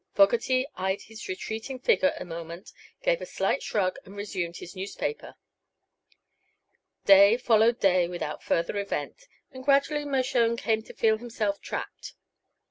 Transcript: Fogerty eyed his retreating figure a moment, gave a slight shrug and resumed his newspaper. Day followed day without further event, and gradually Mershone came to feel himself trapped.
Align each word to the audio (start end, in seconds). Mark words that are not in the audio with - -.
Fogerty 0.15 0.65
eyed 0.75 1.03
his 1.03 1.27
retreating 1.27 1.77
figure 1.77 2.15
a 2.17 2.25
moment, 2.25 2.71
gave 3.03 3.21
a 3.21 3.25
slight 3.27 3.61
shrug 3.61 3.99
and 4.03 4.15
resumed 4.15 4.57
his 4.57 4.75
newspaper. 4.75 5.35
Day 7.05 7.37
followed 7.37 7.79
day 7.79 8.07
without 8.07 8.41
further 8.41 8.77
event, 8.79 9.25
and 9.51 9.63
gradually 9.63 10.03
Mershone 10.05 10.57
came 10.57 10.81
to 10.81 10.95
feel 10.95 11.19
himself 11.19 11.61
trapped. 11.61 12.15